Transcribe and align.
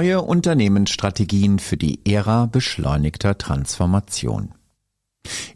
Neue 0.00 0.22
Unternehmensstrategien 0.22 1.58
für 1.58 1.76
die 1.76 2.00
Ära 2.10 2.46
beschleunigter 2.46 3.36
Transformation. 3.36 4.54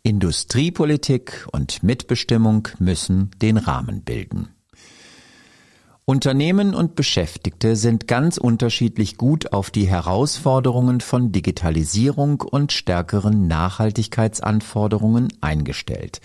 Industriepolitik 0.02 1.46
und 1.50 1.82
Mitbestimmung 1.82 2.68
müssen 2.79 3.30
den 3.41 3.57
Rahmen 3.57 4.02
bilden. 4.02 4.50
Unternehmen 6.04 6.75
und 6.75 6.95
Beschäftigte 6.95 7.75
sind 7.75 8.07
ganz 8.07 8.36
unterschiedlich 8.36 9.16
gut 9.16 9.54
auf 9.54 9.70
die 9.70 9.88
Herausforderungen 9.88 11.00
von 11.00 11.32
Digitalisierung 11.32 12.42
und 12.42 12.70
stärkeren 12.70 13.46
Nachhaltigkeitsanforderungen 13.46 15.29
eingestellt, 15.40 16.20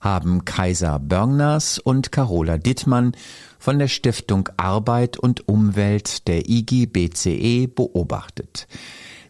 haben 0.00 0.44
Kaiser 0.44 0.98
Börners 0.98 1.78
und 1.78 2.10
Carola 2.10 2.58
Dittmann 2.58 3.12
von 3.58 3.78
der 3.78 3.88
Stiftung 3.88 4.48
Arbeit 4.56 5.18
und 5.18 5.46
Umwelt 5.48 6.26
der 6.26 6.48
IGBCE 6.48 7.68
beobachtet. 7.68 8.66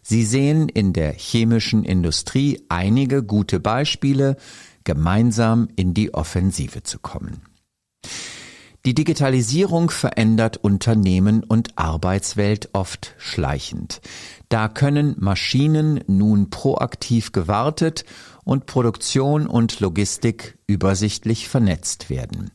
Sie 0.01 0.23
sehen 0.23 0.69
in 0.69 0.93
der 0.93 1.11
chemischen 1.13 1.83
Industrie 1.83 2.63
einige 2.69 3.21
gute 3.21 3.59
Beispiele, 3.59 4.37
gemeinsam 4.83 5.67
in 5.75 5.93
die 5.93 6.13
Offensive 6.13 6.83
zu 6.83 6.99
kommen. 6.99 7.41
Die 8.83 8.95
Digitalisierung 8.95 9.91
verändert 9.91 10.57
Unternehmen 10.57 11.43
und 11.43 11.77
Arbeitswelt 11.77 12.69
oft 12.73 13.13
schleichend. 13.19 14.01
Da 14.49 14.67
können 14.69 15.15
Maschinen 15.19 16.03
nun 16.07 16.49
proaktiv 16.49 17.31
gewartet 17.31 18.05
und 18.43 18.65
Produktion 18.65 19.47
und 19.47 19.79
Logistik 19.79 20.57
übersichtlich 20.67 21.47
vernetzt 21.47 22.09
werden. 22.09 22.51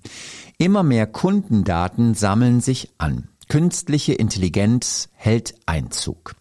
Immer 0.59 0.83
mehr 0.83 1.07
Kundendaten 1.07 2.15
sammeln 2.15 2.61
sich 2.61 2.93
an. 2.99 3.29
Künstliche 3.49 4.13
Intelligenz 4.13 5.09
hält 5.15 5.55
Einzug. 5.67 6.35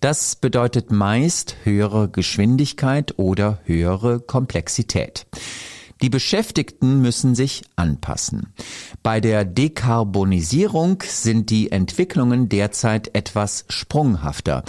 Das 0.00 0.36
bedeutet 0.36 0.90
meist 0.90 1.56
höhere 1.64 2.08
Geschwindigkeit 2.08 3.18
oder 3.18 3.60
höhere 3.64 4.20
Komplexität. 4.20 5.26
Die 6.02 6.10
Beschäftigten 6.10 7.00
müssen 7.00 7.34
sich 7.34 7.62
anpassen. 7.74 8.52
Bei 9.02 9.20
der 9.20 9.46
Dekarbonisierung 9.46 11.02
sind 11.06 11.48
die 11.48 11.72
Entwicklungen 11.72 12.50
derzeit 12.50 13.14
etwas 13.14 13.64
sprunghafter, 13.70 14.62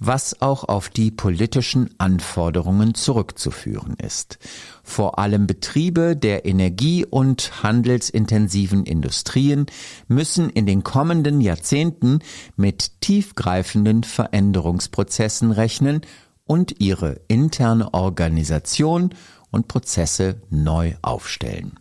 was 0.00 0.42
auch 0.42 0.64
auf 0.64 0.88
die 0.88 1.12
politischen 1.12 1.90
Anforderungen 1.98 2.94
zurückzuführen 2.94 3.94
ist. 4.02 4.40
Vor 4.82 5.20
allem 5.20 5.46
Betriebe 5.46 6.16
der 6.16 6.46
energie- 6.46 7.06
und 7.06 7.62
handelsintensiven 7.62 8.84
Industrien 8.84 9.66
müssen 10.08 10.50
in 10.50 10.66
den 10.66 10.82
kommenden 10.82 11.40
Jahrzehnten 11.40 12.18
mit 12.56 13.00
tiefgreifenden 13.00 14.02
Veränderungsprozessen 14.02 15.52
rechnen 15.52 16.00
und 16.44 16.80
ihre 16.80 17.20
interne 17.28 17.94
Organisation 17.94 19.14
und 19.52 19.68
Prozesse 19.68 20.42
neu 20.50 20.94
aufstellen. 21.02 21.78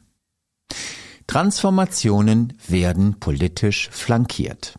Transformationen 1.25 2.53
werden 2.67 3.19
politisch 3.19 3.89
flankiert. 3.91 4.75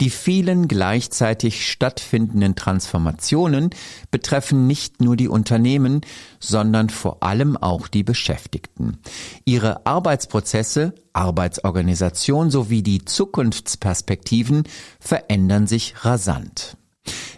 Die 0.00 0.10
vielen 0.10 0.68
gleichzeitig 0.68 1.70
stattfindenden 1.70 2.54
Transformationen 2.54 3.70
betreffen 4.10 4.66
nicht 4.66 5.00
nur 5.00 5.16
die 5.16 5.28
Unternehmen, 5.28 6.00
sondern 6.40 6.90
vor 6.90 7.22
allem 7.22 7.56
auch 7.56 7.88
die 7.88 8.02
Beschäftigten. 8.02 8.98
Ihre 9.44 9.86
Arbeitsprozesse, 9.86 10.94
Arbeitsorganisation 11.12 12.50
sowie 12.50 12.82
die 12.82 13.04
Zukunftsperspektiven 13.04 14.64
verändern 14.98 15.66
sich 15.66 16.04
rasant. 16.04 16.76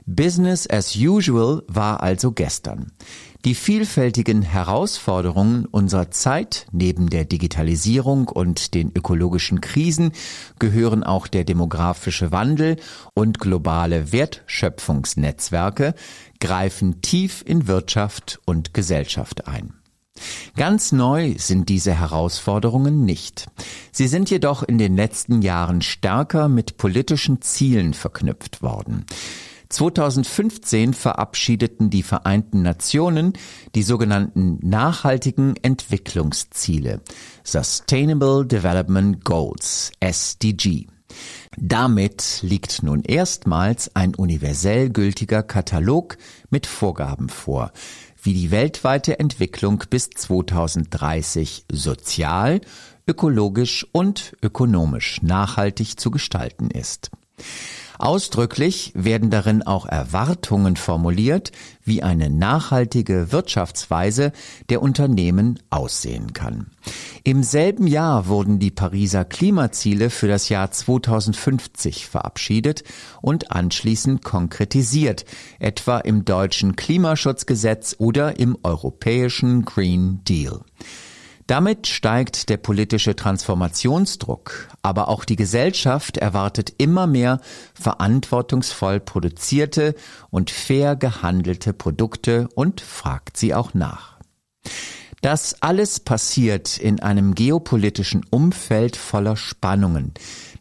Business 0.07 0.69
as 0.71 0.95
usual 0.95 1.63
war 1.67 2.03
also 2.03 2.31
gestern. 2.33 2.93
Die 3.47 3.55
vielfältigen 3.55 4.43
Herausforderungen 4.43 5.67
unserer 5.67 6.11
Zeit 6.11 6.67
neben 6.73 7.11
der 7.11 7.25
Digitalisierung 7.25 8.27
und 8.27 8.75
den 8.75 8.91
ökologischen 8.93 9.61
Krisen 9.61 10.11
gehören 10.59 11.05
auch 11.05 11.29
der 11.29 11.45
demografische 11.45 12.33
Wandel 12.33 12.75
und 13.15 13.39
globale 13.39 14.11
Wertschöpfungsnetzwerke 14.11 15.95
greifen 16.41 17.03
tief 17.03 17.45
in 17.47 17.69
Wirtschaft 17.69 18.41
und 18.47 18.75
Gesellschaft 18.75 19.47
ein. 19.47 19.75
Ganz 20.57 20.91
neu 20.91 21.37
sind 21.39 21.69
diese 21.69 21.95
Herausforderungen 21.95 23.05
nicht. 23.05 23.47
Sie 23.93 24.09
sind 24.09 24.29
jedoch 24.29 24.65
in 24.65 24.79
den 24.79 24.97
letzten 24.97 25.41
Jahren 25.41 25.83
stärker 25.83 26.49
mit 26.49 26.79
politischen 26.79 27.43
Zielen 27.43 27.95
verknüpft 27.95 28.61
worden. 28.61 29.07
2015 29.69 30.95
verabschiedeten 30.95 31.91
die 31.91 32.03
Vereinten 32.03 32.63
Nationen 32.63 33.33
die 33.75 33.83
sogenannten 33.83 34.59
nachhaltigen 34.63 35.55
Entwicklungsziele, 35.63 37.01
Sustainable 37.45 38.47
Development 38.47 39.25
Goals, 39.25 39.93
SDG. 40.01 40.87
Damit 41.57 42.41
liegt 42.43 42.83
nun 42.83 43.03
erstmals 43.03 43.95
ein 43.95 44.15
universell 44.15 44.91
gültiger 44.91 45.43
Katalog 45.43 46.19
mit 46.51 46.67
Vorgaben 46.67 47.29
vor, 47.29 47.73
wie 48.23 48.35
die 48.35 48.51
weltweite 48.51 49.19
Entwicklung 49.19 49.83
bis 49.89 50.11
2030 50.11 51.65
sozial, 51.71 52.61
ökologisch 53.07 53.87
und 53.93 54.37
ökonomisch 54.43 55.23
nachhaltig 55.23 55.99
zu 55.99 56.11
gestalten 56.11 56.71
ist. 56.71 57.11
Ausdrücklich 57.99 58.93
werden 58.95 59.31
darin 59.31 59.63
auch 59.63 59.87
Erwartungen 59.87 60.77
formuliert, 60.77 61.53
wie 61.85 62.03
eine 62.03 62.31
nachhaltige 62.31 63.33
Wirtschaftsweise 63.33 64.33
der 64.69 64.83
Unternehmen 64.83 65.59
aussehen 65.71 66.33
kann. 66.33 66.67
Im 67.25 67.43
selben 67.43 67.87
Jahr 67.87 68.27
wurden 68.27 68.59
die 68.59 68.71
Pariser 68.71 69.25
Klimaziele 69.25 70.11
für 70.11 70.29
das 70.29 70.49
Jahr 70.49 70.71
2050 70.71 72.07
verabschiedet 72.07 72.85
und 73.21 73.51
anschließend 73.51 74.23
konkretisiert, 74.23 75.25
etwa 75.59 75.99
im 75.99 76.25
deutschen 76.25 76.77
Klimaschutzgesetz 76.77 77.97
oder 77.99 78.39
im 78.39 78.59
europäischen 78.63 79.65
Green 79.65 80.21
Deal. 80.25 80.61
Damit 81.47 81.87
steigt 81.87 82.49
der 82.49 82.57
politische 82.57 83.15
Transformationsdruck, 83.15 84.69
aber 84.83 85.09
auch 85.09 85.25
die 85.25 85.37
Gesellschaft 85.37 86.17
erwartet 86.17 86.75
immer 86.79 87.07
mehr 87.07 87.41
verantwortungsvoll 87.75 88.99
produzierte 88.99 89.95
und 90.31 90.51
fair 90.51 90.97
gehandelte 90.97 91.73
Produkte 91.73 92.49
und 92.57 92.81
fragt 92.81 93.37
sie 93.37 93.55
auch 93.55 93.75
nach. 93.75 94.17
Das 95.23 95.63
alles 95.63 96.01
passiert 96.01 96.79
in 96.79 97.01
einem 97.01 97.35
geopolitischen 97.35 98.25
Umfeld 98.29 98.97
voller 98.97 99.37
Spannungen, 99.37 100.15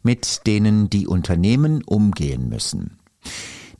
mit 0.03 0.45
denen 0.45 0.89
die 0.89 1.07
Unternehmen 1.07 1.83
umgehen 1.83 2.47
müssen. 2.47 2.99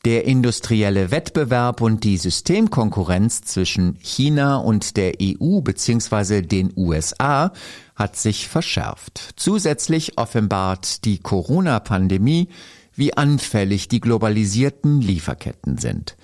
Der 0.06 0.26
industrielle 0.26 1.10
Wettbewerb 1.10 1.82
und 1.82 2.04
die 2.04 2.18
Systemkonkurrenz 2.18 3.42
zwischen 3.42 3.98
China 4.02 4.58
und 4.58 4.98
der 4.98 5.14
EU 5.20 5.62
bzw. 5.62 6.44
den 6.44 6.72
USA 6.76 7.52
hat 7.96 8.16
sich 8.16 8.48
verschärft. 8.48 9.32
Zusätzlich 9.36 10.20
offenbart 10.20 11.06
die 11.06 11.18
Corona-Pandemie, 11.18 12.50
wie 12.94 13.18
anfällig 13.18 13.88
die 13.88 14.00
globalisierten 14.00 15.02
Lieferketten 15.02 15.80
sind. 15.80 16.18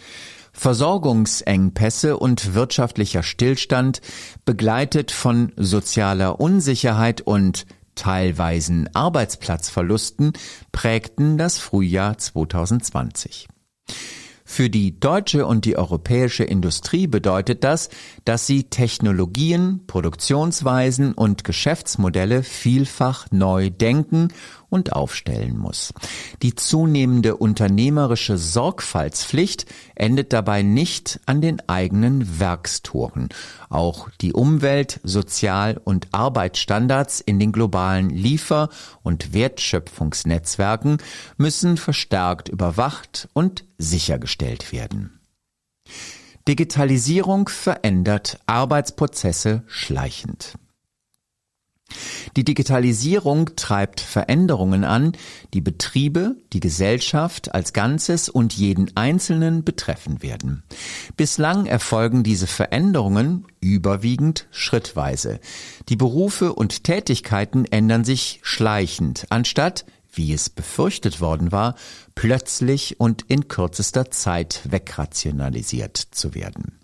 Versorgungsengpässe 0.53 2.17
und 2.17 2.53
wirtschaftlicher 2.53 3.23
Stillstand, 3.23 4.01
begleitet 4.45 5.09
von 5.09 5.53
sozialer 5.57 6.39
Unsicherheit 6.39 7.21
und 7.21 7.65
teilweisen 7.95 8.93
Arbeitsplatzverlusten, 8.93 10.33
prägten 10.71 11.39
das 11.39 11.57
Frühjahr 11.57 12.19
2020. 12.19 13.47
Für 14.51 14.69
die 14.69 14.99
deutsche 14.99 15.45
und 15.45 15.63
die 15.63 15.77
europäische 15.77 16.43
Industrie 16.43 17.07
bedeutet 17.07 17.63
das, 17.63 17.89
dass 18.25 18.47
sie 18.47 18.65
Technologien, 18.65 19.85
Produktionsweisen 19.87 21.13
und 21.13 21.45
Geschäftsmodelle 21.45 22.43
vielfach 22.43 23.27
neu 23.31 23.69
denken 23.69 24.27
und 24.71 24.93
aufstellen 24.93 25.57
muss. 25.57 25.93
Die 26.41 26.55
zunehmende 26.55 27.35
unternehmerische 27.35 28.37
Sorgfaltspflicht 28.37 29.65
endet 29.95 30.33
dabei 30.33 30.63
nicht 30.63 31.19
an 31.25 31.41
den 31.41 31.61
eigenen 31.69 32.39
Werkstoren. 32.39 33.29
Auch 33.69 34.09
die 34.21 34.33
Umwelt-, 34.33 35.01
Sozial- 35.03 35.79
und 35.83 36.07
Arbeitsstandards 36.13 37.19
in 37.19 37.37
den 37.37 37.51
globalen 37.51 38.09
Liefer- 38.09 38.69
und 39.03 39.33
Wertschöpfungsnetzwerken 39.33 40.97
müssen 41.37 41.77
verstärkt 41.77 42.47
überwacht 42.49 43.27
und 43.33 43.65
sichergestellt 43.77 44.71
werden. 44.71 45.19
Digitalisierung 46.47 47.49
verändert 47.49 48.39
Arbeitsprozesse 48.47 49.63
schleichend. 49.67 50.55
Die 52.35 52.43
Digitalisierung 52.43 53.55
treibt 53.55 53.99
Veränderungen 53.99 54.83
an, 54.83 55.13
die 55.53 55.61
Betriebe, 55.61 56.35
die 56.53 56.59
Gesellschaft 56.59 57.53
als 57.53 57.73
Ganzes 57.73 58.29
und 58.29 58.53
jeden 58.53 58.95
Einzelnen 58.95 59.63
betreffen 59.63 60.21
werden. 60.21 60.63
Bislang 61.17 61.65
erfolgen 61.65 62.23
diese 62.23 62.47
Veränderungen 62.47 63.45
überwiegend 63.59 64.47
schrittweise. 64.51 65.39
Die 65.89 65.95
Berufe 65.95 66.53
und 66.53 66.83
Tätigkeiten 66.83 67.65
ändern 67.65 68.03
sich 68.03 68.39
schleichend, 68.43 69.25
anstatt 69.29 69.85
wie 70.13 70.33
es 70.33 70.49
befürchtet 70.49 71.21
worden 71.21 71.51
war, 71.51 71.75
plötzlich 72.15 72.99
und 72.99 73.23
in 73.27 73.47
kürzester 73.47 74.11
Zeit 74.11 74.61
wegrationalisiert 74.69 75.97
zu 75.97 76.35
werden. 76.35 76.80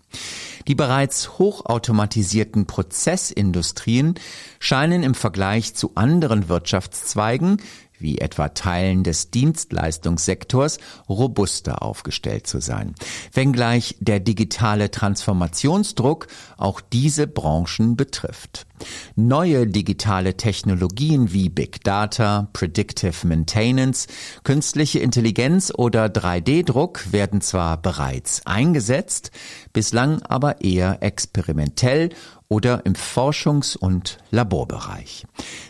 Die 0.66 0.74
bereits 0.74 1.38
hochautomatisierten 1.38 2.66
Prozessindustrien 2.66 4.14
scheinen 4.58 5.02
im 5.02 5.14
Vergleich 5.14 5.74
zu 5.74 5.92
anderen 5.94 6.48
Wirtschaftszweigen 6.48 7.58
wie 7.98 8.18
etwa 8.18 8.50
Teilen 8.50 9.02
des 9.02 9.30
Dienstleistungssektors, 9.30 10.78
robuster 11.08 11.82
aufgestellt 11.82 12.46
zu 12.46 12.60
sein. 12.60 12.94
Wenngleich 13.32 13.96
der 13.98 14.20
digitale 14.20 14.92
Transformationsdruck 14.92 16.28
auch 16.56 16.80
diese 16.80 17.26
Branchen 17.26 17.96
betrifft. 17.96 18.67
Neue 19.16 19.66
digitale 19.66 20.36
Technologien 20.36 21.32
wie 21.32 21.48
Big 21.48 21.82
Data, 21.84 22.48
Predictive 22.52 23.26
Maintenance, 23.26 24.06
künstliche 24.44 24.98
Intelligenz 24.98 25.72
oder 25.76 26.06
3D-Druck 26.06 27.12
werden 27.12 27.40
zwar 27.40 27.80
bereits 27.80 28.46
eingesetzt, 28.46 29.30
bislang 29.72 30.22
aber 30.22 30.60
eher 30.62 31.02
experimentell 31.02 32.10
oder 32.48 32.86
im 32.86 32.94
Forschungs- 32.94 33.76
und 33.76 34.18
Laborbereich. 34.30 35.26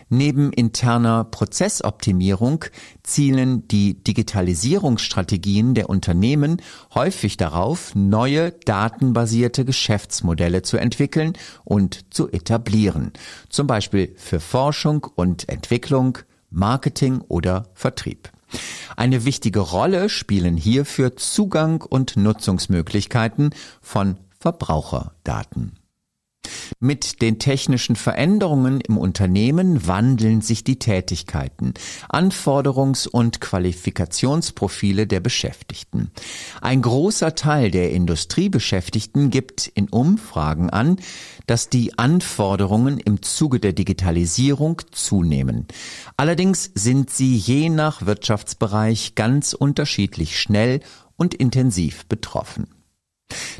Neben 0.08 0.52
interner 0.52 1.24
Prozessoptimierung 1.24 2.64
zielen 3.08 3.66
die 3.68 3.94
Digitalisierungsstrategien 4.04 5.74
der 5.74 5.88
Unternehmen 5.88 6.62
häufig 6.94 7.36
darauf, 7.36 7.94
neue 7.94 8.52
datenbasierte 8.52 9.64
Geschäftsmodelle 9.64 10.62
zu 10.62 10.76
entwickeln 10.76 11.32
und 11.64 12.14
zu 12.14 12.30
etablieren, 12.30 13.12
zum 13.48 13.66
Beispiel 13.66 14.14
für 14.16 14.40
Forschung 14.40 15.06
und 15.14 15.48
Entwicklung, 15.48 16.18
Marketing 16.50 17.20
oder 17.28 17.64
Vertrieb. 17.74 18.30
Eine 18.96 19.24
wichtige 19.24 19.60
Rolle 19.60 20.08
spielen 20.08 20.56
hierfür 20.56 21.16
Zugang 21.16 21.82
und 21.82 22.16
Nutzungsmöglichkeiten 22.16 23.50
von 23.82 24.16
Verbraucherdaten. 24.38 25.72
Mit 26.80 27.22
den 27.22 27.40
technischen 27.40 27.96
Veränderungen 27.96 28.80
im 28.80 28.98
Unternehmen 28.98 29.88
wandeln 29.88 30.42
sich 30.42 30.62
die 30.62 30.78
Tätigkeiten, 30.78 31.74
Anforderungs- 32.08 33.08
und 33.08 33.40
Qualifikationsprofile 33.40 35.08
der 35.08 35.18
Beschäftigten. 35.18 36.12
Ein 36.60 36.80
großer 36.80 37.34
Teil 37.34 37.72
der 37.72 37.90
Industriebeschäftigten 37.90 39.30
gibt 39.30 39.66
in 39.66 39.88
Umfragen 39.88 40.70
an, 40.70 41.00
dass 41.48 41.68
die 41.68 41.98
Anforderungen 41.98 43.00
im 43.00 43.22
Zuge 43.22 43.58
der 43.58 43.72
Digitalisierung 43.72 44.80
zunehmen. 44.92 45.66
Allerdings 46.16 46.70
sind 46.76 47.10
sie 47.10 47.34
je 47.34 47.70
nach 47.70 48.06
Wirtschaftsbereich 48.06 49.16
ganz 49.16 49.52
unterschiedlich 49.52 50.38
schnell 50.38 50.78
und 51.16 51.34
intensiv 51.34 52.06
betroffen. 52.06 52.68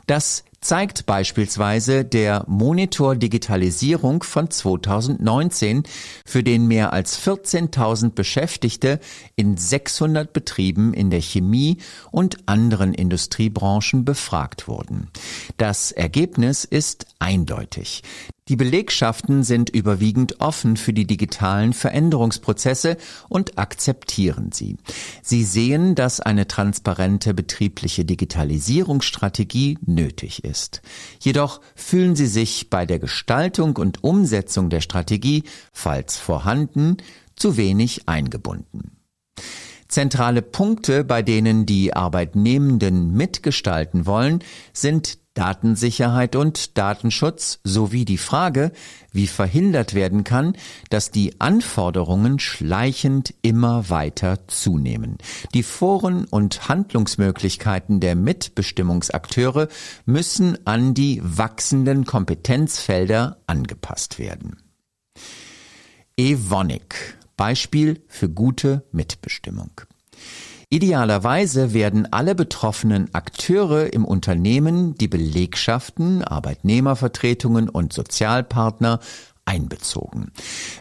Das 0.07 0.45
zeigt 0.61 1.07
beispielsweise 1.07 2.05
der 2.05 2.45
Monitor 2.49 3.17
Digitalisierung 3.17 4.23
von 4.23 4.51
2019, 4.51 5.85
für 6.25 6.43
den 6.43 6.67
mehr 6.67 6.93
als 6.93 7.21
14.000 7.21 8.11
Beschäftigte 8.11 9.01
in 9.37 9.57
600 9.57 10.33
Betrieben 10.33 10.95
in 10.95 11.11
der 11.11 11.21
Chemie 11.21 11.79
und 12.11 12.49
anderen 12.49 12.95
Industriebranchen 12.95 14.05
befragt 14.05 14.69
wurden. 14.69 15.09
Das 15.57 15.93
Ergebnis 15.93 16.65
ist 16.65 17.07
eindeutig. 17.19 18.03
Die 18.49 18.57
Belegschaften 18.57 19.45
sind 19.45 19.69
überwiegend 19.69 20.41
offen 20.41 20.79
für 20.79 20.95
die 20.95 21.07
digitalen 21.07 21.75
Veränderungsprozesse 21.75 22.97
und 23.29 23.59
akzeptieren 23.59 24.53
sie. 24.53 24.79
Sie 25.23 25.45
sehen, 25.45 25.95
dass 25.95 26.21
eine 26.21 26.49
transparente 26.49 27.35
betriebliche 27.35 28.07
Digitalisierungsstrategie 28.07 29.77
nötig 29.85 30.45
ist. 30.45 30.48
Jedoch 31.21 31.61
fühlen 31.75 32.17
sie 32.17 32.27
sich 32.27 32.71
bei 32.71 32.87
der 32.87 32.99
Gestaltung 32.99 33.77
und 33.77 34.05
Umsetzung 34.05 34.71
der 34.71 34.81
Strategie, 34.81 35.45
falls 35.73 36.17
vorhanden, 36.17 36.99
zu 37.37 37.57
wenig 37.57 38.09
eingebunden. 38.09 38.98
Zentrale 39.89 40.43
Punkte, 40.43 41.03
bei 41.03 41.23
denen 41.23 41.65
die 41.65 41.95
Arbeitnehmenden 41.95 43.15
mitgestalten 43.15 44.05
wollen, 44.05 44.45
sind 44.73 45.19
Datensicherheit 45.33 46.35
und 46.35 46.77
Datenschutz 46.77 47.61
sowie 47.63 48.05
die 48.05 48.19
Frage, 48.19 48.73
wie 49.13 49.29
verhindert 49.29 49.95
werden 49.95 50.25
kann, 50.25 50.55
dass 50.91 51.11
die 51.11 51.41
Anforderungen 51.41 52.39
schleichend 52.41 53.35
immer 53.41 53.89
weiter 53.89 54.49
zunehmen. 54.49 55.17
Die 55.55 55.63
Foren 55.63 56.25
und 56.25 56.69
Handlungsmöglichkeiten 56.69 58.01
der 58.01 58.17
Mitbestimmungsakteure 58.17 59.69
müssen 60.07 60.59
an 60.67 60.93
die 60.93 61.23
wachsenden 61.23 62.05
Kompetenzfelder 62.05 63.39
angepasst 63.47 64.19
werden. 64.19 64.57
Evonik 66.17 67.18
Beispiel 67.39 68.03
für 68.09 68.29
gute 68.29 68.85
Mitbestimmung. 68.93 69.71
Idealerweise 70.69 71.73
werden 71.73 72.13
alle 72.13 72.35
betroffenen 72.35 73.15
Akteure 73.15 73.91
im 73.95 74.05
Unternehmen, 74.05 74.95
die 74.97 75.09
Belegschaften, 75.09 76.23
Arbeitnehmervertretungen 76.23 77.71
und 77.71 77.95
Sozialpartner 77.95 79.01
einbezogen, 79.47 80.31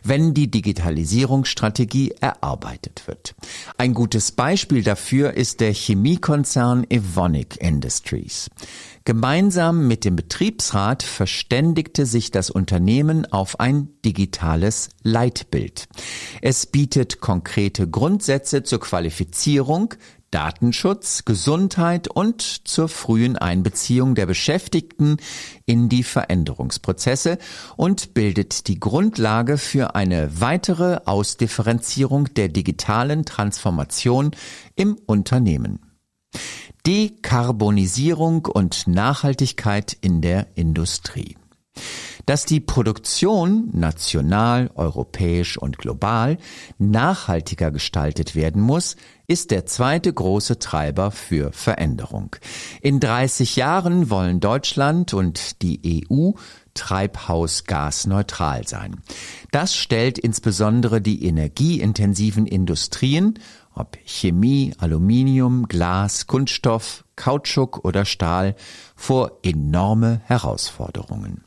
wenn 0.04 0.34
die 0.34 0.52
Digitalisierungsstrategie 0.52 2.16
erarbeitet 2.20 3.04
wird. 3.08 3.34
Ein 3.78 3.94
gutes 3.94 4.34
Beispiel 4.34 4.84
dafür 4.84 5.36
ist 5.36 5.62
der 5.62 5.74
Chemiekonzern 5.74 6.86
Evonik 6.90 7.56
Industries. 7.62 8.50
Gemeinsam 9.08 9.88
mit 9.88 10.04
dem 10.04 10.18
Betriebsrat 10.18 11.02
verständigte 11.02 12.06
sich 12.06 12.30
das 12.30 12.50
Unternehmen 12.50 13.26
auf 13.32 13.58
ein 13.58 13.88
digitales 14.04 14.90
Leitbild. 15.02 15.88
Es 16.42 16.66
bietet 16.66 17.22
konkrete 17.22 17.88
Grundsätze 17.88 18.64
zur 18.64 18.82
Qualifizierung, 18.82 19.94
Datenschutz, 20.30 21.24
Gesundheit 21.24 22.10
und 22.10 22.42
zur 22.42 22.90
frühen 22.90 23.38
Einbeziehung 23.38 24.14
der 24.14 24.26
Beschäftigten 24.26 25.16
in 25.66 25.88
die 25.88 26.04
Veränderungsprozesse 26.04 27.38
und 27.78 28.14
bildet 28.14 28.68
die 28.68 28.78
Grundlage 28.78 29.58
für 29.58 29.96
eine 29.96 30.42
weitere 30.42 31.00
Ausdifferenzierung 31.06 32.26
der 32.34 32.50
digitalen 32.50 33.24
Transformation 33.24 34.32
im 34.76 34.98
Unternehmen. 35.06 35.87
Dekarbonisierung 36.86 38.46
und 38.46 38.88
Nachhaltigkeit 38.88 39.98
in 40.00 40.22
der 40.22 40.48
Industrie. 40.56 41.38
Dass 42.26 42.44
die 42.44 42.60
Produktion 42.60 43.70
national, 43.72 44.70
europäisch 44.76 45.58
und 45.58 45.78
global 45.78 46.38
nachhaltiger 46.78 47.72
gestaltet 47.72 48.36
werden 48.36 48.62
muss, 48.62 48.98
ist 49.28 49.52
der 49.52 49.66
zweite 49.66 50.12
große 50.12 50.60
Treiber 50.60 51.12
für 51.12 51.54
Veränderung. 51.54 52.36
In 52.82 53.00
30 53.00 53.56
Jahren 53.56 54.10
wollen 54.10 54.42
Deutschland 54.42 55.14
und 55.14 55.62
die 55.62 56.06
EU 56.10 56.32
treibhausgasneutral 56.74 58.68
sein. 58.68 58.98
Das 59.52 59.76
stellt 59.76 60.20
insbesondere 60.20 61.02
die 61.02 61.26
energieintensiven 61.26 62.46
Industrien 62.46 63.40
ob 63.78 63.98
Chemie, 64.06 64.74
Aluminium, 64.78 65.68
Glas, 65.68 66.28
Kunststoff, 66.28 67.06
Kautschuk 67.16 67.84
oder 67.86 68.06
Stahl, 68.06 68.56
vor 68.96 69.40
enorme 69.44 70.22
Herausforderungen. 70.26 71.44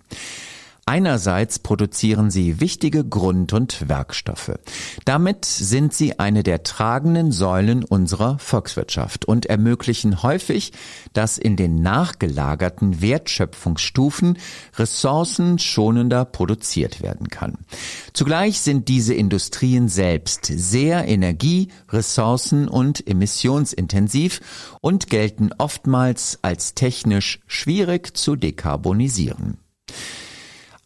Einerseits 0.91 1.61
produzieren 1.61 2.33
sie 2.33 2.59
wichtige 2.59 3.05
Grund- 3.05 3.53
und 3.53 3.89
Werkstoffe. 3.89 4.59
Damit 5.05 5.45
sind 5.45 5.95
sie 5.95 6.19
eine 6.19 6.43
der 6.43 6.65
tragenden 6.65 7.31
Säulen 7.31 7.85
unserer 7.85 8.41
Volkswirtschaft 8.41 9.25
und 9.25 9.47
ermöglichen 9.47 10.25
häufig, 10.25 10.73
dass 11.13 11.39
in 11.39 11.55
den 11.55 11.81
nachgelagerten 11.81 13.01
Wertschöpfungsstufen 13.01 14.37
ressourcenschonender 14.79 16.25
produziert 16.25 17.01
werden 17.03 17.29
kann. 17.29 17.59
Zugleich 18.13 18.61
sind 18.61 18.89
diese 18.89 19.15
Industrien 19.15 19.89
selbst 19.89 20.47
sehr 20.47 21.07
energie-, 21.07 21.69
ressourcen- 21.91 22.67
und 22.67 23.07
emissionsintensiv 23.07 24.41
und 24.81 25.09
gelten 25.09 25.51
oftmals 25.57 26.41
als 26.43 26.75
technisch 26.75 27.39
schwierig 27.47 28.17
zu 28.17 28.35
dekarbonisieren. 28.35 29.60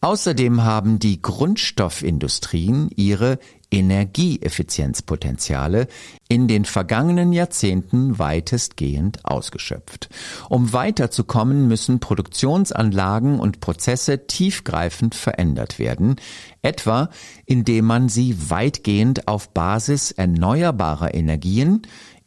Außerdem 0.04 0.62
haben 0.62 0.98
die 0.98 1.22
Grundstoffindustrien 1.22 2.90
ihre 2.94 3.38
Energieeffizienzpotenziale 3.70 5.88
in 6.28 6.46
den 6.46 6.66
vergangenen 6.66 7.32
Jahrzehnten 7.32 8.18
weitestgehend 8.18 9.24
ausgeschöpft. 9.24 10.10
Um 10.50 10.74
weiterzukommen, 10.74 11.68
müssen 11.68 12.00
Produktionsanlagen 12.00 13.40
und 13.40 13.60
Prozesse 13.60 14.26
tiefgreifend 14.26 15.14
verändert 15.14 15.78
werden, 15.78 16.16
etwa 16.60 17.08
indem 17.46 17.86
man 17.86 18.10
sie 18.10 18.50
weitgehend 18.50 19.26
auf 19.26 19.54
Basis 19.54 20.10
erneuerbarer 20.10 21.14
Energien 21.14 21.80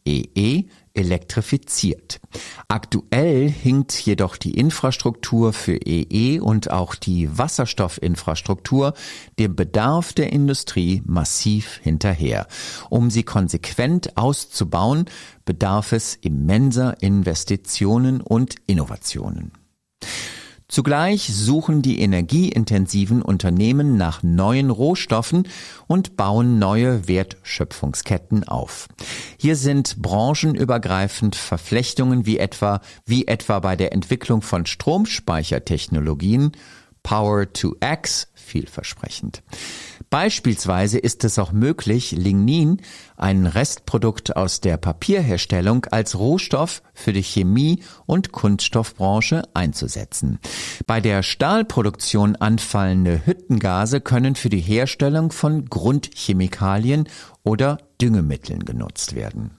EE 0.03 0.63
elektrifiziert. 0.98 2.20
Aktuell 2.68 3.50
hinkt 3.50 3.94
jedoch 3.94 4.36
die 4.36 4.58
Infrastruktur 4.58 5.54
für 5.54 5.77
EE 5.77 6.39
und 6.39 6.72
auch 6.72 6.96
die 6.96 7.38
Wasserstoffinfrastruktur 7.38 8.94
dem 9.39 9.56
Bedarf 9.56 10.13
der 10.13 10.34
Industrie 10.34 11.04
massiv 11.06 11.80
hinterher. 11.84 12.48
Um 12.89 13.10
sie 13.10 13.24
konsequent 13.24 14.18
auszubauen, 14.18 15.06
bedarf 15.46 15.92
es 15.92 16.16
immenser 16.16 17.01
Investitionen 17.01 18.22
und 18.22 18.56
Innovationen. 18.66 19.51
Zugleich 20.69 21.33
suchen 21.33 21.81
die 21.81 22.01
energieintensiven 22.01 23.21
Unternehmen 23.21 23.95
nach 23.95 24.21
neuen 24.21 24.69
Rohstoffen 24.69 25.47
und 25.88 26.17
bauen 26.17 26.59
neue 26.59 27.07
Wertschöpfungsketten 27.07 28.45
auf. 28.45 28.89
Hier 29.38 29.55
sind 29.55 30.01
branchenübergreifend 30.01 31.38
Verflechtungen 31.38 32.25
wie 32.25 32.38
etwa, 32.38 32.81
wie 33.05 33.27
etwa 33.27 33.59
bei 33.59 33.77
der 33.77 33.93
Entwicklung 33.93 34.41
von 34.41 34.65
Stromspeichertechnologien 34.65 36.51
Power 37.01 37.53
to 37.53 37.77
X 37.79 38.27
vielversprechend. 38.48 39.44
Beispielsweise 40.10 40.98
ist 40.98 41.24
es 41.24 41.38
auch 41.38 41.51
möglich, 41.51 42.12
Lignin, 42.12 42.82
ein 43.18 43.46
Restprodukt 43.46 44.36
aus 44.36 44.62
der 44.62 44.77
Papierherstellung, 44.77 45.86
als 45.92 46.18
Rohstoff 46.18 46.82
für 46.94 47.13
die 47.13 47.24
Chemie- 47.24 47.84
und 48.06 48.32
Kunststoffbranche 48.32 49.44
einzusetzen. 49.54 50.39
Bei 50.86 51.01
der 51.01 51.24
Stahlproduktion 51.24 52.36
anfallende 52.38 53.25
Hüttengase 53.25 54.00
können 54.01 54.36
für 54.36 54.50
die 54.50 54.62
Herstellung 54.62 55.32
von 55.32 55.66
Grundchemikalien 55.66 57.10
oder 57.44 57.77
Düngemitteln 58.01 58.63
genutzt 58.63 59.16
werden. 59.16 59.51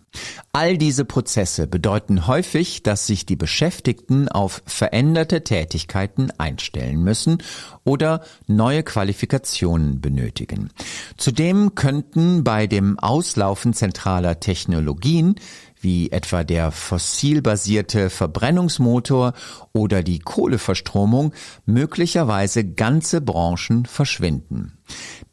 All 0.53 0.79
diese 0.79 1.05
Prozesse 1.05 1.67
bedeuten 1.67 2.27
häufig, 2.27 2.83
dass 2.83 3.07
sich 3.07 3.27
die 3.27 3.37
Beschäftigten 3.37 4.29
auf 4.29 4.63
veränderte 4.67 5.45
Tätigkeiten 5.45 6.31
einstellen 6.39 7.03
müssen 7.03 7.39
oder 7.85 8.23
neue 8.47 8.83
Qualifikationen 8.83 10.01
benötigen. 10.01 10.71
Zudem 11.17 11.75
könnten 11.75 12.45
bei 12.45 12.67
dem 12.67 12.99
Auslaufen 12.99 13.75
zentraler 13.75 14.41
Technologien 14.41 15.37
wie 15.81 16.11
etwa 16.11 16.45
der 16.45 16.73
fossilbasierte 16.73 18.11
Verbrennungsmotor 18.11 19.35
oder 19.73 20.03
die 20.03 20.19
Kohleverstromung 20.19 21.33
möglicherweise 21.67 22.65
ganze 22.65 23.21
Branchen 23.21 23.87
verschwinden. 23.87 24.78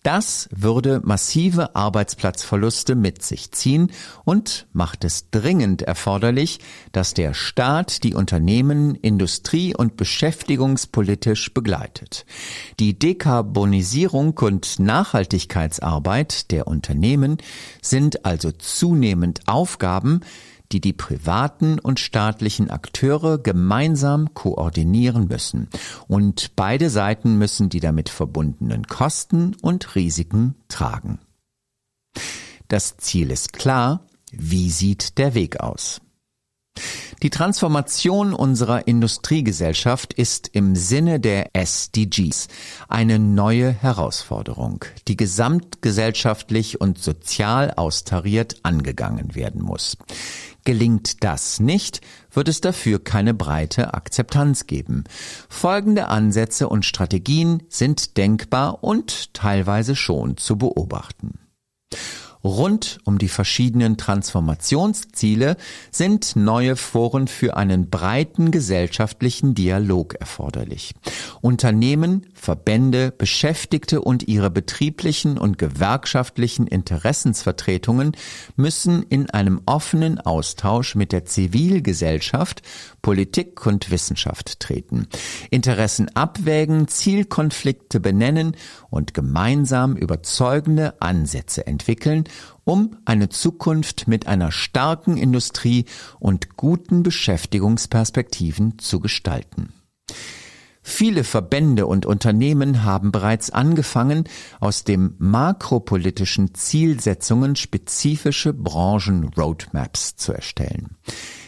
Das 0.03 0.47
würde 0.51 1.01
massive 1.03 1.75
Arbeitsplatzverluste 1.75 2.93
mit 2.93 3.23
sich 3.23 3.51
ziehen 3.51 3.91
und 4.23 4.67
macht 4.71 5.03
es 5.03 5.31
dringend 5.31 5.81
erforderlich, 5.81 6.59
dass 6.91 7.15
der 7.15 7.33
Staat 7.33 8.03
die 8.03 8.13
Unternehmen 8.13 8.93
industrie- 8.93 9.75
und 9.75 9.97
beschäftigungspolitisch 9.97 11.53
begleitet. 11.53 12.25
Die 12.79 12.97
Dekarbonisierung 12.99 14.37
und 14.37 14.79
Nachhaltigkeitsarbeit 14.79 16.51
der 16.51 16.67
Unternehmen 16.67 17.37
sind 17.81 18.25
also 18.25 18.51
zunehmend 18.51 19.41
Aufgaben, 19.47 20.21
die 20.71 20.81
die 20.81 20.93
privaten 20.93 21.79
und 21.79 21.99
staatlichen 21.99 22.69
Akteure 22.69 23.37
gemeinsam 23.37 24.33
koordinieren 24.33 25.27
müssen. 25.27 25.69
Und 26.07 26.55
beide 26.55 26.89
Seiten 26.89 27.37
müssen 27.37 27.69
die 27.69 27.79
damit 27.79 28.09
verbundenen 28.09 28.87
Kosten 28.87 29.55
und 29.61 29.95
Risiken 29.95 30.55
tragen. 30.67 31.19
Das 32.67 32.97
Ziel 32.97 33.31
ist 33.31 33.53
klar. 33.53 34.07
Wie 34.31 34.69
sieht 34.69 35.17
der 35.17 35.33
Weg 35.33 35.59
aus? 35.59 36.01
Die 37.23 37.29
Transformation 37.29 38.33
unserer 38.33 38.87
Industriegesellschaft 38.87 40.13
ist 40.13 40.49
im 40.49 40.75
Sinne 40.75 41.19
der 41.19 41.55
SDGs 41.55 42.49
eine 42.89 43.19
neue 43.19 43.71
Herausforderung, 43.71 44.83
die 45.07 45.15
gesamtgesellschaftlich 45.15 46.81
und 46.81 46.97
sozial 46.99 47.71
austariert 47.71 48.57
angegangen 48.63 49.33
werden 49.33 49.61
muss. 49.61 49.97
Gelingt 50.65 51.23
das 51.23 51.59
nicht, 51.59 52.01
wird 52.31 52.47
es 52.47 52.59
dafür 52.59 53.01
keine 53.01 53.35
breite 53.35 53.93
Akzeptanz 53.93 54.65
geben. 54.65 55.03
Folgende 55.47 56.07
Ansätze 56.07 56.67
und 56.67 56.85
Strategien 56.85 57.61
sind 57.69 58.17
denkbar 58.17 58.83
und 58.83 59.33
teilweise 59.35 59.95
schon 59.95 60.37
zu 60.37 60.57
beobachten. 60.57 61.39
Rund 62.45 62.99
um 63.05 63.17
die 63.17 63.27
verschiedenen 63.27 63.97
Transformationsziele 63.97 65.57
sind 65.89 66.35
neue 66.35 66.75
Foren 66.75 67.27
für 67.27 67.57
einen 67.57 67.89
breiten 67.89 68.51
gesellschaftlichen 68.51 69.55
Dialog 69.55 70.13
erforderlich. 70.13 70.93
Unternehmen, 71.41 72.27
Verbände, 72.35 73.11
Beschäftigte 73.17 73.99
und 73.99 74.27
ihre 74.27 74.51
betrieblichen 74.51 75.39
und 75.39 75.57
gewerkschaftlichen 75.57 76.67
Interessensvertretungen 76.67 78.15
müssen 78.55 79.01
in 79.01 79.27
einem 79.31 79.61
offenen 79.65 80.19
Austausch 80.19 80.93
mit 80.93 81.13
der 81.13 81.25
Zivilgesellschaft, 81.25 82.61
Politik 83.01 83.65
und 83.65 83.89
Wissenschaft 83.89 84.59
treten, 84.59 85.07
Interessen 85.49 86.15
abwägen, 86.15 86.87
Zielkonflikte 86.87 87.99
benennen 87.99 88.55
und 88.91 89.15
gemeinsam 89.15 89.95
überzeugende 89.95 91.01
Ansätze 91.01 91.65
entwickeln, 91.65 92.25
um 92.63 92.97
eine 93.05 93.29
Zukunft 93.29 94.07
mit 94.07 94.27
einer 94.27 94.51
starken 94.51 95.17
Industrie 95.17 95.85
und 96.19 96.55
guten 96.57 97.03
Beschäftigungsperspektiven 97.03 98.79
zu 98.79 98.99
gestalten. 98.99 99.73
Viele 100.97 101.25
Verbände 101.25 101.87
und 101.87 102.05
Unternehmen 102.05 102.85
haben 102.85 103.11
bereits 103.11 103.49
angefangen, 103.49 104.23
aus 104.61 104.85
dem 104.85 105.15
makropolitischen 105.17 106.53
Zielsetzungen 106.53 107.57
spezifische 107.57 108.53
Branchen-Roadmaps 108.53 110.15
zu 110.15 110.31
erstellen. 110.31 110.95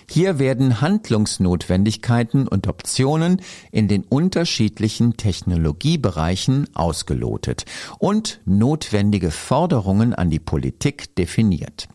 Hier 0.09 0.37
werden 0.37 0.81
Handlungsnotwendigkeiten 0.81 2.45
und 2.45 2.67
Optionen 2.67 3.41
in 3.71 3.87
den 3.87 4.03
unterschiedlichen 4.03 5.15
Technologiebereichen 5.15 6.67
ausgelotet 6.75 7.63
und 7.99 8.41
notwendige 8.43 9.31
Forderungen 9.31 10.13
an 10.13 10.29
die 10.29 10.39
Politik 10.39 11.15
definiert. 11.15 11.87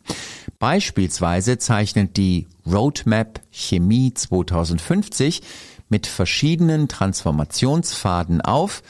Beispielsweise 0.58 1.58
zeichnet 1.58 2.16
die 2.16 2.46
Roadmap 2.64 3.40
Chemie 3.50 4.14
2050 4.14 5.42
mit 5.92 6.06
verschiedenen 6.06 6.88
Transformationspfaden 6.88 8.40
auf, 8.40 8.82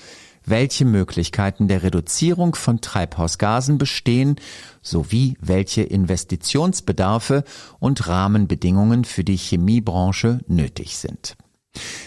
welche 0.47 0.85
Möglichkeiten 0.85 1.66
der 1.66 1.82
Reduzierung 1.82 2.54
von 2.54 2.80
Treibhausgasen 2.80 3.76
bestehen 3.76 4.37
sowie 4.82 5.37
welche 5.40 5.82
Investitionsbedarfe 5.82 7.42
und 7.80 8.06
Rahmenbedingungen 8.06 9.04
für 9.04 9.25
die 9.25 9.37
Chemiebranche 9.37 10.42
nötig 10.47 10.97
sind. 10.97 11.37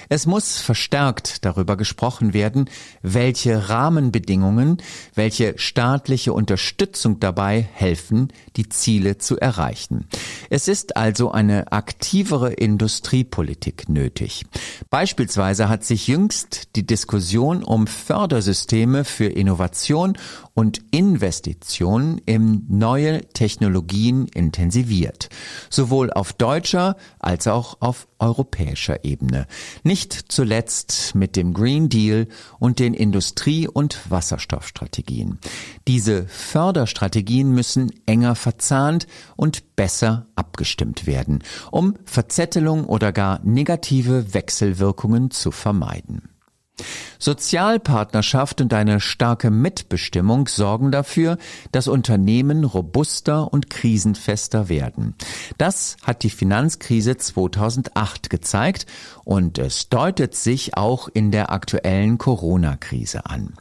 Es 0.09 0.25
muss 0.25 0.57
verstärkt 0.57 1.45
darüber 1.45 1.77
gesprochen 1.77 2.33
werden, 2.33 2.69
welche 3.01 3.69
Rahmenbedingungen, 3.69 4.77
welche 5.15 5.57
staatliche 5.57 6.33
Unterstützung 6.33 7.19
dabei 7.19 7.67
helfen, 7.73 8.31
die 8.55 8.69
Ziele 8.69 9.17
zu 9.17 9.39
erreichen. 9.39 10.07
Es 10.49 10.67
ist 10.67 10.95
also 10.95 11.31
eine 11.31 11.71
aktivere 11.71 12.53
Industriepolitik 12.53 13.89
nötig. 13.89 14.45
Beispielsweise 14.89 15.69
hat 15.69 15.83
sich 15.83 16.07
jüngst 16.07 16.75
die 16.75 16.85
Diskussion 16.85 17.63
um 17.63 17.87
Fördersysteme 17.87 19.05
für 19.05 19.25
Innovation 19.25 20.17
und 20.55 20.81
Investitionen 20.89 22.17
in 22.25 22.65
neue 22.69 23.21
Technologien 23.33 24.27
intensiviert, 24.29 25.29
sowohl 25.69 26.11
auf 26.11 26.33
deutscher 26.33 26.95
als 27.19 27.45
auch 27.47 27.81
auf 27.81 28.07
europäischer 28.19 29.03
Ebene. 29.03 29.47
Nicht 29.83 30.13
zuletzt 30.29 31.13
mit 31.13 31.35
dem 31.35 31.53
Green 31.53 31.89
Deal 31.89 32.27
und 32.57 32.79
den 32.79 32.93
Industrie- 32.93 33.67
und 33.67 34.09
Wasserstoffstrategien. 34.09 35.39
Diese 35.87 36.25
Förderstrategien 36.27 37.51
müssen 37.51 37.91
enger 38.05 38.35
verzahnt 38.35 39.07
und 39.35 39.75
besser 39.75 40.27
abgestimmt 40.35 41.05
werden, 41.05 41.43
um 41.69 41.95
Verzettelung 42.05 42.85
oder 42.85 43.11
gar 43.11 43.41
negative 43.43 44.33
Wechselwirkungen 44.33 45.31
zu 45.31 45.51
vermeiden. 45.51 46.34
Sozialpartnerschaft 47.19 48.61
und 48.61 48.73
eine 48.73 48.99
starke 48.99 49.49
Mitbestimmung 49.49 50.47
sorgen 50.47 50.91
dafür, 50.91 51.37
dass 51.71 51.87
Unternehmen 51.87 52.63
robuster 52.63 53.51
und 53.51 53.69
krisenfester 53.69 54.69
werden. 54.69 55.15
Das 55.57 55.97
hat 56.03 56.23
die 56.23 56.29
Finanzkrise 56.29 57.17
2008 57.17 58.29
gezeigt 58.29 58.85
und 59.23 59.57
es 59.57 59.89
deutet 59.89 60.35
sich 60.35 60.77
auch 60.77 61.07
in 61.13 61.31
der 61.31 61.51
aktuellen 61.51 62.17
Corona-Krise 62.17 63.25
an. 63.25 63.53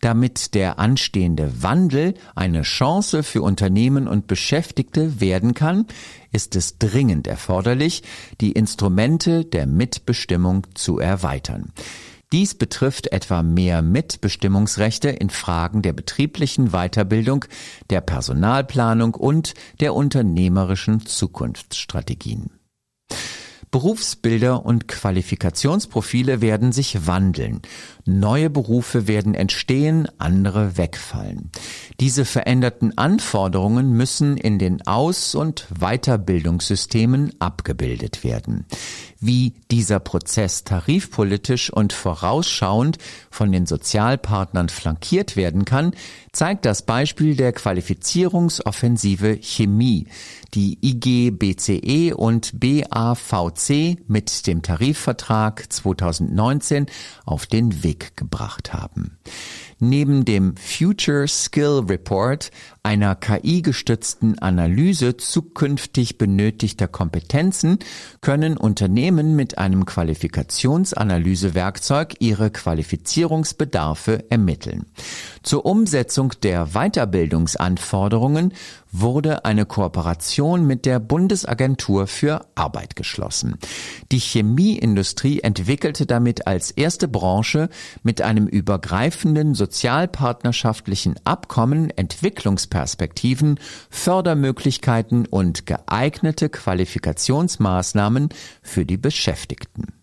Damit 0.00 0.54
der 0.54 0.78
anstehende 0.78 1.62
Wandel 1.62 2.14
eine 2.34 2.62
Chance 2.62 3.22
für 3.22 3.42
Unternehmen 3.42 4.08
und 4.08 4.28
Beschäftigte 4.28 5.20
werden 5.20 5.52
kann, 5.52 5.86
ist 6.32 6.56
es 6.56 6.78
dringend 6.78 7.26
erforderlich, 7.26 8.02
die 8.40 8.52
Instrumente 8.52 9.44
der 9.44 9.66
Mitbestimmung 9.66 10.66
zu 10.74 10.98
erweitern. 10.98 11.72
Dies 12.32 12.54
betrifft 12.54 13.12
etwa 13.12 13.42
mehr 13.42 13.82
Mitbestimmungsrechte 13.82 15.08
in 15.08 15.30
Fragen 15.30 15.82
der 15.82 15.92
betrieblichen 15.92 16.70
Weiterbildung, 16.70 17.44
der 17.90 18.00
Personalplanung 18.00 19.14
und 19.14 19.54
der 19.80 19.94
unternehmerischen 19.94 21.04
Zukunftsstrategien. 21.06 22.50
Berufsbilder 23.72 24.64
und 24.64 24.88
Qualifikationsprofile 24.88 26.40
werden 26.40 26.72
sich 26.72 27.06
wandeln. 27.06 27.62
Neue 28.04 28.50
Berufe 28.50 29.06
werden 29.06 29.34
entstehen, 29.34 30.08
andere 30.18 30.76
wegfallen. 30.76 31.50
Diese 32.00 32.24
veränderten 32.24 32.96
Anforderungen 32.96 33.92
müssen 33.92 34.36
in 34.36 34.58
den 34.58 34.86
Aus- 34.86 35.34
und 35.34 35.66
Weiterbildungssystemen 35.78 37.32
abgebildet 37.38 38.24
werden. 38.24 38.64
Wie 39.20 39.52
dieser 39.70 40.00
Prozess 40.00 40.64
tarifpolitisch 40.64 41.70
und 41.70 41.92
vorausschauend 41.92 42.96
von 43.30 43.52
den 43.52 43.66
Sozialpartnern 43.66 44.70
flankiert 44.70 45.36
werden 45.36 45.66
kann, 45.66 45.92
zeigt 46.32 46.64
das 46.64 46.82
Beispiel 46.82 47.36
der 47.36 47.52
Qualifizierungsoffensive 47.52 49.38
Chemie, 49.42 50.06
die 50.54 50.78
IG 50.80 51.32
BCE 51.32 52.14
und 52.14 52.58
BAVC 52.58 53.98
mit 54.08 54.46
dem 54.46 54.62
Tarifvertrag 54.62 55.70
2019 55.70 56.86
auf 57.26 57.46
den 57.46 57.82
Weg 57.82 57.99
gebracht 58.16 58.72
haben. 58.72 59.18
Neben 59.82 60.26
dem 60.26 60.56
Future 60.56 61.26
Skill 61.26 61.86
Report, 61.88 62.50
einer 62.82 63.14
KI-gestützten 63.14 64.38
Analyse 64.38 65.16
zukünftig 65.16 66.18
benötigter 66.18 66.86
Kompetenzen, 66.86 67.78
können 68.20 68.58
Unternehmen 68.58 69.36
mit 69.36 69.56
einem 69.56 69.86
Qualifikationsanalysewerkzeug 69.86 72.16
ihre 72.18 72.50
Qualifizierungsbedarfe 72.50 74.30
ermitteln. 74.30 74.84
Zur 75.42 75.64
Umsetzung 75.64 76.34
der 76.42 76.74
Weiterbildungsanforderungen 76.74 78.52
wurde 78.92 79.44
eine 79.44 79.66
Kooperation 79.66 80.66
mit 80.66 80.84
der 80.84 80.98
Bundesagentur 80.98 82.06
für 82.06 82.46
Arbeit 82.54 82.96
geschlossen. 82.96 83.56
Die 84.10 84.18
Chemieindustrie 84.18 85.40
entwickelte 85.40 86.06
damit 86.06 86.46
als 86.46 86.70
erste 86.70 87.08
Branche 87.08 87.68
mit 88.02 88.20
einem 88.20 88.46
übergreifenden 88.46 89.54
sozialpartnerschaftlichen 89.70 91.14
Abkommen 91.24 91.90
Entwicklungsperspektiven, 91.90 93.60
Fördermöglichkeiten 93.88 95.26
und 95.26 95.64
geeignete 95.64 96.48
Qualifikationsmaßnahmen 96.48 98.30
für 98.62 98.84
die 98.84 98.96
Beschäftigten. 98.96 99.94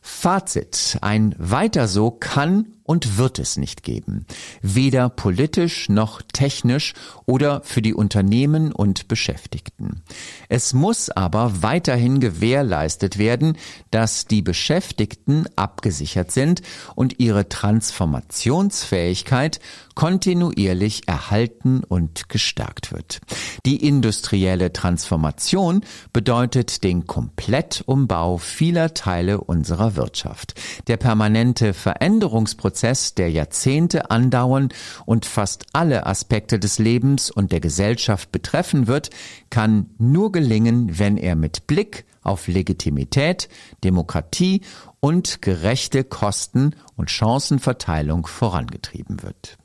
Fazit. 0.00 0.96
Ein 1.02 1.34
Weiter 1.38 1.86
so 1.86 2.10
kann 2.10 2.77
und 2.88 3.18
wird 3.18 3.38
es 3.38 3.58
nicht 3.58 3.82
geben. 3.82 4.24
Weder 4.62 5.10
politisch 5.10 5.90
noch 5.90 6.22
technisch 6.32 6.94
oder 7.26 7.60
für 7.62 7.82
die 7.82 7.92
Unternehmen 7.92 8.72
und 8.72 9.08
Beschäftigten. 9.08 10.00
Es 10.48 10.72
muss 10.72 11.10
aber 11.10 11.62
weiterhin 11.62 12.18
gewährleistet 12.18 13.18
werden, 13.18 13.58
dass 13.90 14.24
die 14.24 14.40
Beschäftigten 14.40 15.44
abgesichert 15.54 16.30
sind 16.30 16.62
und 16.94 17.20
ihre 17.20 17.50
Transformationsfähigkeit 17.50 19.60
kontinuierlich 19.94 21.08
erhalten 21.08 21.84
und 21.84 22.30
gestärkt 22.30 22.90
wird. 22.92 23.20
Die 23.66 23.86
industrielle 23.86 24.72
Transformation 24.72 25.82
bedeutet 26.14 26.84
den 26.84 27.06
Komplettumbau 27.06 28.38
vieler 28.38 28.94
Teile 28.94 29.42
unserer 29.42 29.94
Wirtschaft. 29.96 30.54
Der 30.86 30.96
permanente 30.96 31.74
Veränderungsprozess 31.74 32.77
Prozess, 32.78 33.14
der 33.14 33.28
Jahrzehnte 33.28 34.12
andauern 34.12 34.68
und 35.04 35.26
fast 35.26 35.66
alle 35.72 36.06
Aspekte 36.06 36.60
des 36.60 36.78
Lebens 36.78 37.28
und 37.28 37.50
der 37.50 37.58
Gesellschaft 37.58 38.30
betreffen 38.30 38.86
wird, 38.86 39.10
kann 39.50 39.90
nur 39.98 40.30
gelingen, 40.30 40.96
wenn 40.96 41.16
er 41.16 41.34
mit 41.34 41.66
Blick 41.66 42.04
auf 42.22 42.46
Legitimität, 42.46 43.48
Demokratie 43.82 44.60
und 45.00 45.42
gerechte 45.42 46.04
Kosten- 46.04 46.76
und 46.94 47.10
Chancenverteilung 47.10 48.28
vorangetrieben 48.28 49.24
wird. 49.24 49.57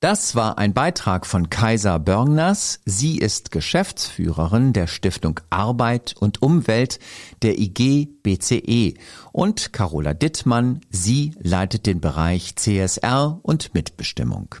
Das 0.00 0.36
war 0.36 0.58
ein 0.58 0.74
Beitrag 0.74 1.26
von 1.26 1.50
Kaiser 1.50 1.98
Börners. 1.98 2.78
Sie 2.84 3.18
ist 3.18 3.50
Geschäftsführerin 3.50 4.72
der 4.72 4.86
Stiftung 4.86 5.40
Arbeit 5.50 6.14
und 6.20 6.40
Umwelt 6.40 7.00
der 7.42 7.58
IG 7.58 8.06
BCE 8.22 8.94
und 9.32 9.72
Carola 9.72 10.14
Dittmann. 10.14 10.82
Sie 10.90 11.34
leitet 11.40 11.86
den 11.86 12.00
Bereich 12.00 12.54
CSR 12.54 13.40
und 13.42 13.74
Mitbestimmung. 13.74 14.54